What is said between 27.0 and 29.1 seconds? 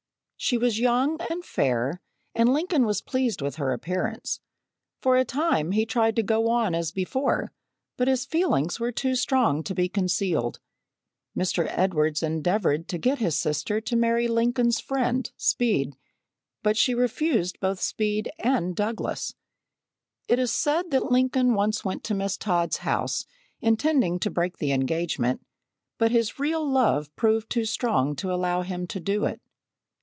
proved too strong to allow him to